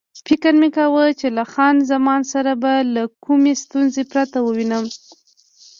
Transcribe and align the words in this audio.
فکر 0.27 0.53
مې 0.59 0.69
کاوه 0.77 1.03
چې 1.19 1.27
له 1.37 1.43
خان 1.53 1.75
زمان 1.91 2.21
سره 2.33 2.51
به 2.61 2.73
له 2.95 3.03
کومې 3.25 3.53
ستونزې 3.63 4.03
پرته 4.11 4.37
ووینو. 4.41 4.81